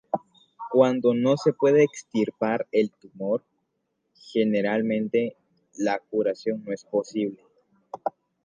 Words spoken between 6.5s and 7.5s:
no es posible.